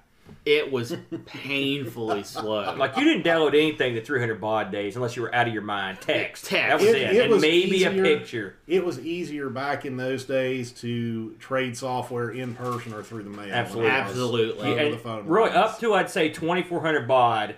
[0.43, 5.21] it was painfully slow like you didn't download anything to 300 baud days unless you
[5.21, 5.99] were out of your mind.
[6.01, 6.45] Text.
[6.45, 6.51] Text.
[6.51, 6.95] That was it.
[6.95, 8.55] It- it and was maybe a picture.
[8.67, 13.29] It was easier back in those days to trade software in person or through the
[13.29, 13.51] mail.
[13.53, 13.89] Absolutely.
[13.91, 14.67] Absolutely.
[14.69, 15.57] over And the phone really, lines.
[15.73, 17.55] up to I'd say 2400 baud,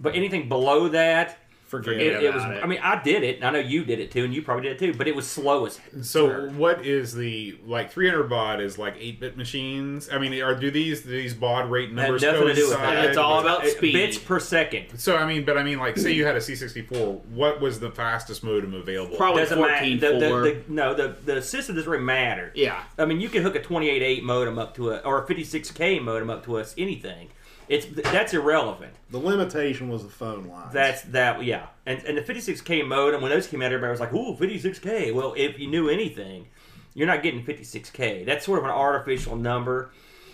[0.00, 1.38] but anything below that,
[1.82, 2.44] Forget it, it was.
[2.44, 2.62] it.
[2.62, 3.36] I mean, I did it.
[3.36, 4.94] and I know you did it too, and you probably did it too.
[4.96, 5.80] But it was slow as.
[6.02, 6.52] So dirt.
[6.52, 10.08] what is the like 300 baud is like 8-bit machines?
[10.12, 12.78] I mean, are do these do these baud rate Had numbers nothing to do with
[12.78, 13.04] that.
[13.06, 13.92] It's all about It- speed.
[13.94, 14.98] bits per second.
[14.98, 17.90] So I mean, but I mean, like, say you had a C64, what was the
[17.90, 19.16] fastest modem available?
[19.16, 20.40] Probably Doesn't 14 The, the, 4.
[20.42, 22.52] the, no, the the system doesn't really matter.
[22.54, 26.00] yeah I mean, you can hook a 28.8 modem up to a or a 56k
[26.02, 27.28] modem up to us anything.
[27.68, 28.94] It's that's irrelevant.
[29.10, 30.72] The limitation was the phone lines.
[30.72, 31.66] That's that yeah.
[31.86, 35.34] And and the 56k modem when those came out, everybody was like, "Ooh, 56k." Well,
[35.36, 36.48] if you knew anything,
[36.94, 38.24] you're not getting 56k.
[38.26, 39.90] That's sort of an artificial number.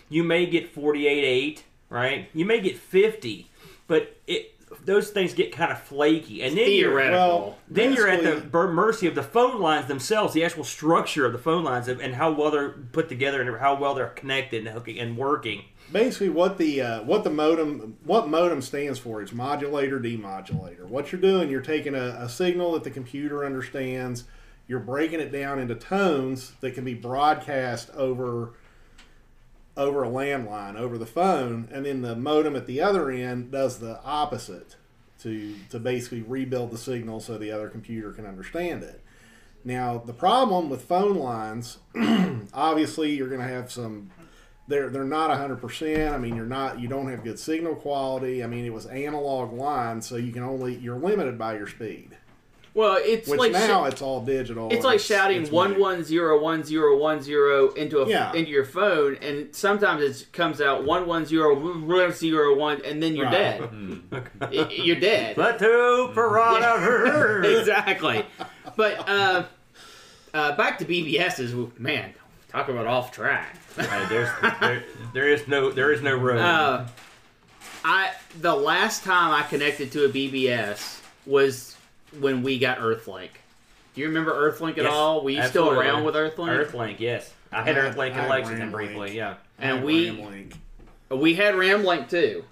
[0.09, 2.29] You may get 48.8, right?
[2.35, 3.49] You may get 50,
[3.87, 8.23] but it those things get kind of flaky, and then you're well, then you're at
[8.23, 12.01] the mercy of the phone lines themselves, the actual structure of the phone lines, and
[12.01, 15.65] and how well they're put together and how well they're connected and hooking and working.
[15.93, 20.85] basically what the uh, what the modem what modem stands for is modulator demodulator.
[20.85, 24.25] What you're doing, you're taking a, a signal that the computer understands,
[24.69, 28.53] you're breaking it down into tones that can be broadcast over
[29.77, 33.79] over a landline, over the phone, and then the modem at the other end does
[33.79, 34.77] the opposite
[35.23, 39.03] to to basically rebuild the signal so the other computer can understand it.
[39.65, 41.79] Now, the problem with phone lines,
[42.55, 44.11] obviously, you're going to have some.
[44.69, 46.13] They're they're not 100%.
[46.13, 46.81] I mean, you're not.
[46.81, 48.43] You don't have good signal quality.
[48.43, 52.17] I mean, it was analog lines, so you can only you're limited by your speed.
[52.73, 54.67] Well, it's Which like now sh- it's all digital.
[54.69, 55.81] it's and like shouting it's one weird.
[55.81, 58.33] one zero one zero one zero into a Yeah.
[58.33, 63.03] into your phone, and sometimes it comes out one one zero one zero one, and
[63.03, 64.13] then you're Right.
[64.13, 64.53] dead.
[64.53, 65.35] Y- you're dead.
[65.35, 67.43] But Plateau Piranha.
[67.59, 68.25] exactly.
[68.77, 69.43] But uh,
[70.33, 71.53] uh, back to BBS's.
[71.77, 72.15] Man,
[72.51, 73.57] talk about off track.
[73.77, 74.29] Hey, there's,
[74.61, 76.39] there, there is no there is no road.
[76.39, 76.87] Uh,
[77.85, 81.77] I the last time I connected to a BBS was
[82.19, 83.31] when we got Earthlink.
[83.95, 85.23] Do you remember Earthlink at Yes, all?
[85.23, 85.73] Were you absolutely.
[85.75, 86.67] still around with Earthlink?
[86.67, 87.33] Earthlink, yes.
[87.53, 88.73] I had I- Earthlink I in had Lexington Ramlink.
[88.73, 89.35] briefly, yeah.
[89.59, 90.53] And we Ramlink.
[91.11, 92.45] we had Ramlink too,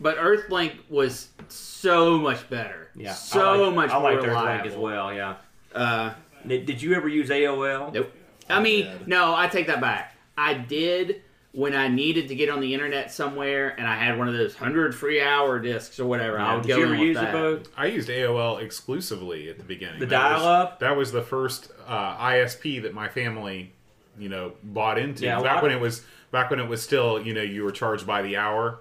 [0.00, 2.90] but Earthlink was so much better.
[2.96, 3.12] Yeah.
[3.14, 5.36] so I like, much I more liked reliable Earthlink as well, yeah.
[5.74, 6.12] Uh,
[6.46, 7.92] Did, did you ever use AOL?
[7.92, 8.12] Nope.
[8.48, 9.08] I mean, did.
[9.08, 10.16] no, I take that back.
[10.36, 14.28] I did when I needed to get on the internet somewhere and I had one
[14.28, 16.38] of those 100 free hour discs or whatever.
[16.38, 17.28] I would Did go you in ever with use that.
[17.28, 17.62] it, Bo?
[17.76, 19.98] I used AOL exclusively at the beginning.
[19.98, 20.78] The dial-up?
[20.78, 23.72] That was the first uh, ISP that my family,
[24.18, 25.24] you know, bought into.
[25.24, 27.72] Yeah, back lot- when it was back when it was still, you know, you were
[27.72, 28.78] charged by the hour,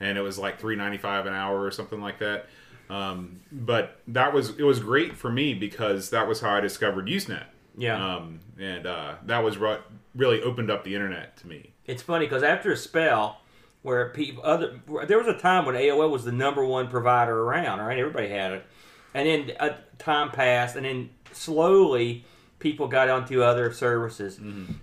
[0.00, 2.46] and it was like three ninety five an hour or something like that.
[2.88, 7.06] Um, but that was it was great for me because that was how I discovered
[7.06, 7.44] Usenet.
[7.76, 8.16] Yeah.
[8.16, 9.84] Um, and uh, that was what
[10.16, 11.72] really opened up the internet to me.
[11.88, 13.40] It's funny because after a spell
[13.82, 17.80] where people other there was a time when AOL was the number one provider around,
[17.80, 17.98] right?
[17.98, 18.66] Everybody had it,
[19.14, 22.24] and then uh, time passed, and then slowly
[22.58, 24.38] people got onto other services,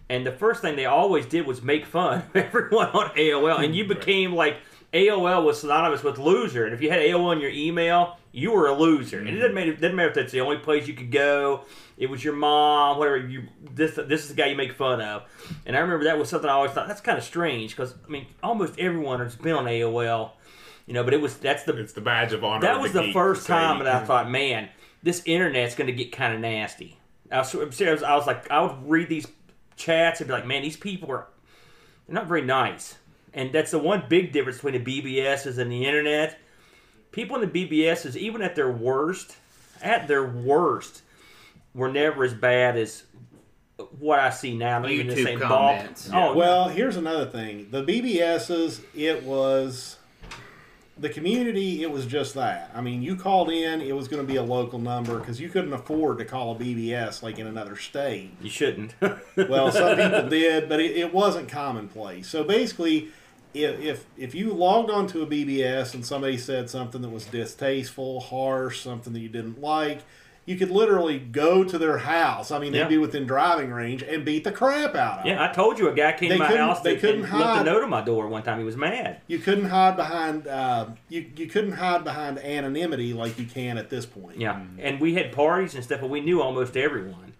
[0.09, 3.75] and the first thing they always did was make fun of everyone on AOL, and
[3.75, 4.57] you became like
[4.93, 8.67] AOL was synonymous with loser, and if you had AOL in your email, you were
[8.67, 9.55] a loser, and it doesn't mm-hmm.
[9.55, 11.63] matter, it doesn't matter if that's the only place you could go.
[11.97, 13.17] It was your mom, whatever.
[13.17, 13.43] You
[13.73, 15.23] this this is the guy you make fun of,
[15.65, 18.11] and I remember that was something I always thought that's kind of strange because I
[18.11, 20.31] mean almost everyone has been on AOL,
[20.85, 21.05] you know.
[21.05, 22.61] But it was that's the It's the badge of honor.
[22.61, 24.67] that was the the first time that I thought, man,
[25.01, 26.99] this internet's going to get kind of nasty.
[27.31, 29.27] I was, I'm serious, I was like, I would read these
[29.77, 31.27] chats and be like, man, these people are
[32.05, 32.97] they're not very nice.
[33.33, 36.37] And that's the one big difference between the BBSs and the internet.
[37.15, 39.37] People in the BBSs, even at their worst,
[39.81, 41.01] at their worst,
[41.73, 43.03] were never as bad as
[43.99, 44.79] what I see now.
[44.79, 46.09] Not even the YouTube same comments.
[46.09, 46.31] ball.
[46.31, 47.69] Oh, Well, here's another thing.
[47.71, 49.95] The BBSs, it was
[50.97, 51.83] the community.
[51.83, 52.69] It was just that.
[52.75, 55.47] I mean, you called in, it was going to be a local number because you
[55.47, 58.31] couldn't afford to call a BBS like in another state.
[58.41, 58.93] you shouldn't.
[59.37, 62.27] Well, some people did, but it, it wasn't commonplace.
[62.27, 63.07] So basically,
[63.55, 68.19] if, if if you logged onto a BBS and somebody said something that was distasteful,
[68.19, 70.01] harsh, something that you didn't like,
[70.45, 72.51] you could literally go to their house.
[72.51, 75.33] I mean, they'd be within driving range and beat the crap out of them.
[75.33, 77.61] yeah, I told you a guy came They to my house they couldn't and left
[77.61, 78.59] a note on my door one time.
[78.59, 79.21] He was mad.
[79.27, 81.31] You couldn't hide behind uh, you.
[81.35, 84.39] You couldn't hide behind anonymity like you can at this point.
[84.39, 87.33] Yeah, and we had parties and stuff, but we knew almost everyone.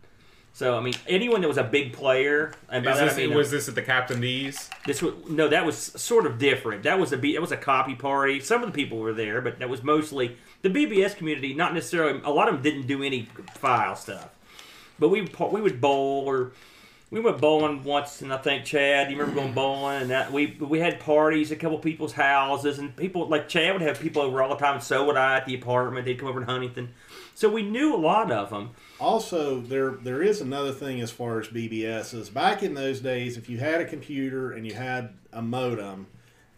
[0.56, 3.18] So I mean, anyone that was a big player, and by Is that this, I
[3.28, 4.70] mean, was uh, this at the Captain D's?
[4.86, 6.84] this was no, that was sort of different.
[6.84, 8.40] That was a that was a copy party.
[8.40, 11.54] Some of the people were there, but that was mostly the BBS community.
[11.54, 12.22] Not necessarily.
[12.24, 14.30] A lot of them didn't do any file stuff,
[14.98, 16.54] but we would- we would bowl or.
[17.12, 19.12] We went bowling once, and I think Chad.
[19.12, 22.80] You remember going bowling, and that we we had parties at a couple people's houses,
[22.80, 24.76] and people like Chad would have people over all the time.
[24.76, 26.06] And so would I at the apartment.
[26.06, 26.94] They'd come over to Huntington,
[27.36, 28.72] so we knew a lot of them.
[29.00, 32.34] Also, there there is another thing as far as BBSs.
[32.34, 36.08] Back in those days, if you had a computer and you had a modem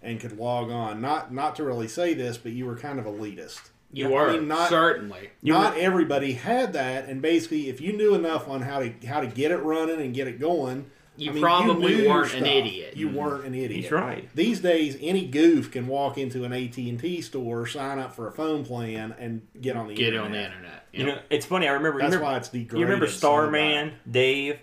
[0.04, 3.06] and could log on, not not to really say this, but you were kind of
[3.06, 3.70] elitist.
[3.92, 5.30] You I were mean, not- certainly.
[5.42, 9.28] not everybody had that, and basically, if you knew enough on how to how to
[9.28, 12.46] get it running and get it going, You I mean, probably knew your weren't an
[12.46, 12.98] idiot.
[12.98, 13.84] You weren't an idiot.
[13.84, 14.28] He's right.
[14.36, 18.28] These days, any goof can walk into an AT and T store, sign up for
[18.28, 20.26] a phone plan, and get on the Get internet.
[20.26, 20.84] on the internet.
[20.98, 21.68] You know, it's funny.
[21.68, 22.00] I remember.
[22.00, 22.80] That's you remember, why it's degraded.
[22.80, 24.60] You remember so Starman Dave?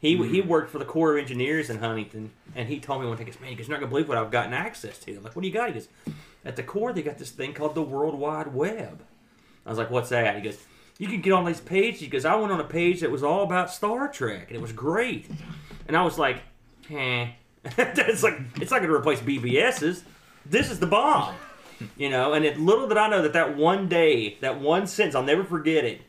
[0.00, 0.32] He Mm-hmm.
[0.32, 3.26] he worked for the Corps of Engineers in Huntington, and he told me one thing.
[3.26, 5.22] He goes, "Man, he goes, you're not gonna believe what I've gotten access to." I'm
[5.22, 5.88] like, "What do you got?" He goes,
[6.44, 9.02] "At the Corps, they got this thing called the World Wide Web."
[9.66, 10.56] I was like, "What's that?" He goes,
[10.98, 13.22] "You can get on these pages." He goes, "I went on a page that was
[13.22, 15.28] all about Star Trek, and it was great."
[15.86, 16.38] And I was like,
[16.90, 17.28] "Eh."
[17.76, 20.02] it's like it's not going to replace BBS's.
[20.46, 21.34] This is the bomb,
[21.96, 22.32] you know.
[22.32, 25.44] And it, little did I know that that one day, that one sentence, I'll never
[25.44, 26.02] forget it.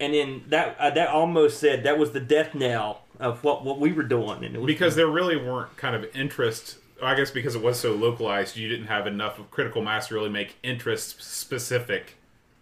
[0.00, 3.78] And then that uh, that almost said that was the death knell of what what
[3.78, 4.44] we were doing.
[4.44, 6.78] And it was because there really weren't kind of interest.
[7.02, 10.14] I guess because it was so localized, you didn't have enough of critical mass to
[10.14, 12.14] really make interest specific,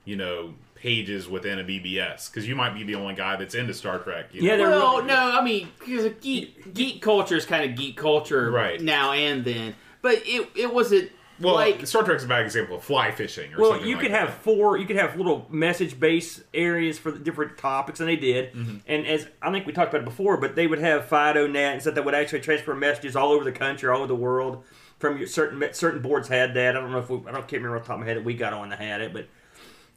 [0.05, 2.31] you know, pages within a BBS.
[2.31, 4.27] Because you might be the only guy that's into Star Trek.
[4.33, 4.71] You Yeah, know?
[4.71, 8.81] they're- Well, no, I mean, because geek geek culture is kind of geek culture Right.
[8.81, 11.11] now and then, but it it wasn't
[11.43, 13.89] well, like Star Trek's a bad example of fly fishing or Well, something.
[13.89, 14.29] you like could that.
[14.29, 14.77] have four.
[14.79, 18.53] You could have little message-based areas for the different topics, and they did.
[18.53, 18.77] Mm-hmm.
[18.87, 21.81] And as I think we talked about it before, but they would have FidoNet and
[21.83, 24.65] stuff that would actually transfer messages all over the country, all over the world.
[24.99, 26.77] From your certain certain boards had that.
[26.77, 28.19] I don't know if we, I don't can't remember off the top of my head
[28.19, 29.27] that we got on that had it, but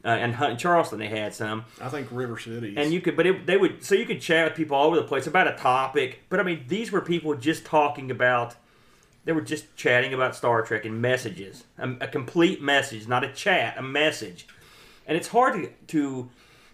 [0.03, 1.65] uh, and Hunt and Charleston they had some.
[1.79, 2.73] I think River City.
[2.75, 4.95] And you could, but it, they would, so you could chat with people all over
[4.95, 6.21] the place about a topic.
[6.29, 8.55] But I mean, these were people just talking about,
[9.25, 13.31] they were just chatting about Star Trek and messages, a, a complete message, not a
[13.33, 14.47] chat, a message.
[15.07, 16.29] And it's hard to, to,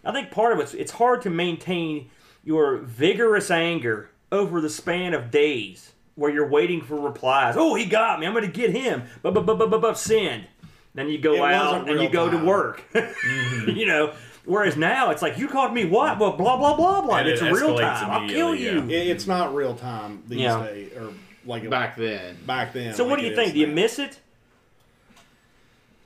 [0.06, 2.10] I think part of it's, it's hard to maintain
[2.44, 7.56] your vigorous anger over the span of days where you're waiting for replies.
[7.58, 8.26] Oh, he got me.
[8.28, 9.04] I'm going to get him.
[9.22, 10.46] But, but, but, but, but, but, send.
[10.94, 12.46] Then you go It out wasn't and you real go to time.
[12.46, 12.84] work.
[12.94, 13.70] Mm-hmm.
[13.78, 14.14] you know,
[14.46, 16.18] whereas now it's like you called me what?
[16.20, 17.18] Well, blah blah blah blah.
[17.18, 18.10] And it's it real escalates time.
[18.12, 19.02] I'll kill immediately, you.
[19.02, 20.64] It, it's not real time these Yeah.
[20.66, 21.14] days, or
[21.46, 22.38] like back then.
[22.46, 22.94] back then.
[22.94, 23.50] So what do you think?
[23.50, 24.20] is Do you miss it?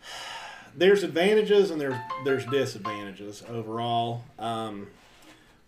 [0.76, 4.24] there's advantages and there's there's disadvantages overall.
[4.40, 4.88] Um,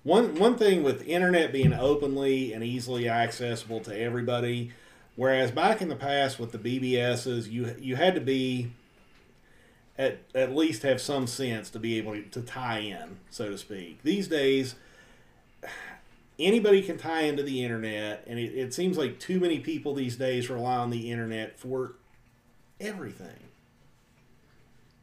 [0.03, 4.71] one one thing with internet being openly and easily accessible to everybody,
[5.15, 8.71] whereas back in the past with the BBSs, you you had to be
[9.97, 13.58] at at least have some sense to be able to, to tie in, so to
[13.58, 14.01] speak.
[14.03, 14.75] These days.
[16.39, 20.15] Anybody can tie into the internet, and it, it seems like too many people these
[20.15, 21.93] days rely on the internet for
[22.80, 23.47] everything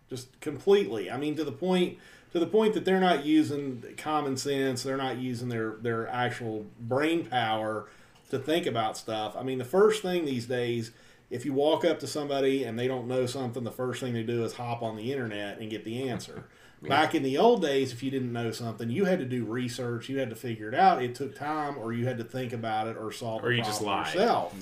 [0.09, 1.11] just completely.
[1.11, 1.99] I mean, to the point
[2.33, 4.83] to the point that they're not using common sense.
[4.83, 7.89] They're not using their their actual brain power
[8.31, 9.37] to think about stuff.
[9.37, 10.91] I mean, the first thing these days,
[11.31, 14.23] if you walk up to somebody and they don't know something, the first thing they
[14.23, 16.45] do is hop on the internet and get the answer.
[16.89, 20.09] Back in the old days, if you didn't know something, you had to do research.
[20.09, 21.03] You had to figure it out.
[21.03, 23.63] It took time, or you had to think about it, or solve or the you
[23.63, 24.55] just problem lie yourself.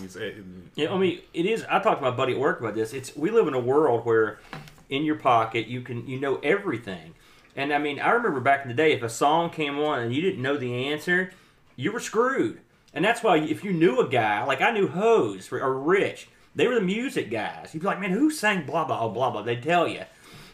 [0.75, 1.65] Yeah, I mean, it is.
[1.71, 2.93] I talked to my buddy at work about this.
[2.93, 4.39] It's we live in a world where,
[4.89, 7.15] in your pocket, you can you know everything.
[7.57, 10.15] And I mean, I remember back in the day, if a song came on and
[10.15, 11.33] you didn't know the answer,
[11.77, 12.61] you were screwed.
[12.95, 16.29] And that's why if you knew a guy, like I knew Hose or- or Rich,
[16.55, 17.71] they were the music guys.
[17.73, 19.43] You'd be like, man, who sang blah blah blah blah?
[19.43, 20.03] They'd tell you.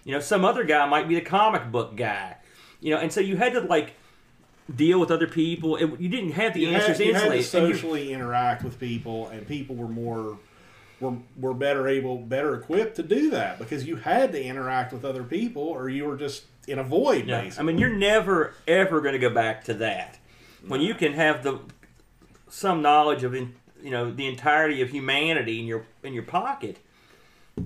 [0.09, 2.37] You know, some other guy might be the comic book guy.
[2.81, 3.93] You know, and so you had to like
[4.75, 5.77] deal with other people.
[5.77, 7.69] It, you didn't have the you answers had, you had to instantly.
[7.69, 10.39] you- socially interact with people, and people were more
[10.99, 15.05] were were better able, better equipped to do that because you had to interact with
[15.05, 17.27] other people, or you were just in a void.
[17.27, 17.43] Yeah.
[17.43, 20.19] Basically, I mean, you're never ever going to go back to that
[20.67, 21.59] when you can have the
[22.49, 26.79] some knowledge of in, you know the entirety of humanity in your in your pocket.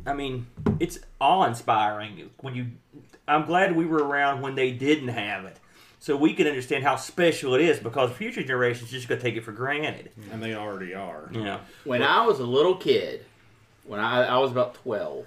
[0.06, 0.46] I mean,
[0.80, 2.66] it's awe inspiring when you.
[3.28, 5.58] I'm glad we were around when they didn't have it,
[6.00, 7.78] so we can understand how special it is.
[7.78, 10.10] Because future generations just going to take it for granted.
[10.32, 11.30] and they already are.
[11.32, 11.40] Yeah.
[11.44, 13.24] know, When I was a little kid,
[13.84, 15.26] when I, I was about 12,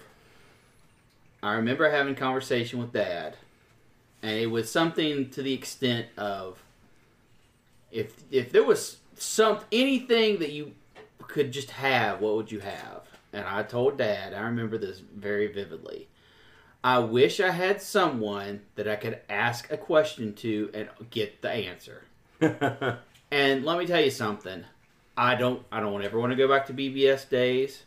[1.41, 3.37] I remember having a conversation with Dad,
[4.21, 6.61] and it was something to the extent of
[7.91, 10.73] if if there was some anything that you
[11.27, 13.03] could just have, what would you have?
[13.35, 16.07] And I told Dad, I remember this very vividly.
[16.81, 21.51] I wish I had someone that I could ask a question to and get the
[21.51, 22.05] answer.
[22.39, 24.63] and let me tell you something.
[25.17, 27.83] I don't I don't ever want to go back to BBS days.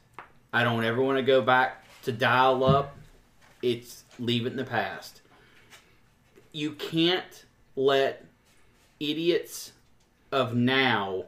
[0.52, 2.94] I don't ever want to go back to dial up.
[3.62, 5.22] It's leave it in the past.
[6.52, 8.26] You can't let
[9.00, 9.72] idiots
[10.30, 11.24] of now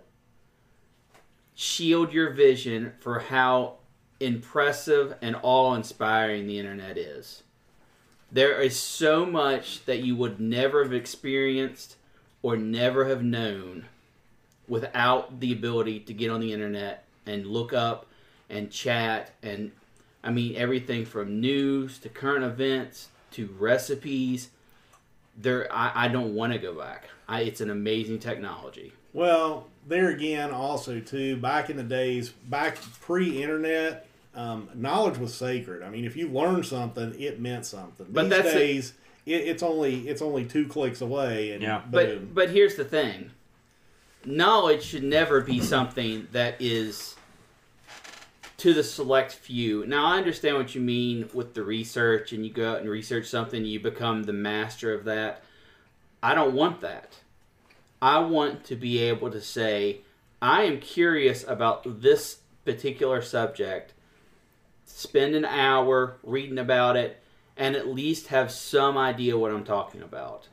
[1.54, 3.80] shield your vision for how
[4.20, 7.42] impressive and awe-inspiring the internet is.
[8.30, 11.96] There is so much that you would never have experienced
[12.42, 13.87] or never have known
[14.68, 18.06] without the ability to get on the internet and look up
[18.48, 19.72] and chat and
[20.22, 24.51] I mean everything from news to current events to recipes.
[25.36, 27.09] There, I, I don't want to go back.
[27.26, 28.92] I, it's an amazing technology.
[29.12, 35.83] Well, there again, also too, back in the days, back pre-internet, um, knowledge was sacred.
[35.83, 38.07] I mean, if you learned something, it meant something.
[38.09, 38.55] But These that's it.
[38.59, 38.93] days,
[39.26, 41.78] it, it's only it's only two clicks away, and Yeah.
[41.78, 41.91] boom.
[41.91, 43.31] But but here's the thing.
[44.24, 47.16] Knowledge should never be something that is
[48.59, 49.87] to the select few.
[49.87, 53.26] Now I understand what you mean with the research, and you go out and research
[53.26, 55.43] something, you become the master of that.
[56.22, 57.16] I don't want that.
[58.03, 60.01] I want to be able to say,
[60.43, 63.95] I am curious about this particular subject.
[64.97, 67.22] Spend an hour reading about it,
[67.57, 70.49] and at least have some idea what I'm talking about.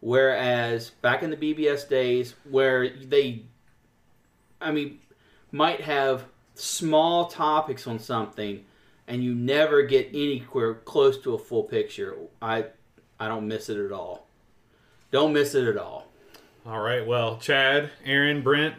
[0.00, 3.42] Whereas back in the BBS days, where they,
[4.60, 4.98] I mean,
[5.50, 8.64] might have small topics on something,
[9.06, 12.16] and you never get anywhere close to a full picture.
[12.42, 12.66] I,
[13.18, 14.26] I don't miss it at all.
[15.10, 16.08] Don't miss it at all.
[16.66, 17.06] All right.
[17.06, 18.74] Well, Chad, Aaron, Brent,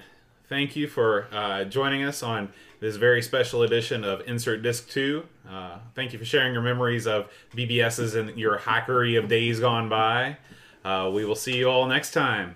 [0.49, 2.51] thank you for uh, joining us on
[2.85, 5.25] this very special edition of Insert Disc 2.
[5.49, 9.89] Uh, thank you for sharing your memories of BBSs and your hackery of days gone
[9.89, 10.37] by.
[10.83, 12.55] Uh, we will see you all next time.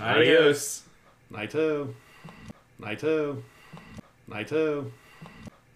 [0.00, 0.84] Adios.
[1.32, 1.92] Naito.
[2.80, 3.42] Naito.
[4.30, 4.92] Naito.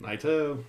[0.01, 0.65] Naito.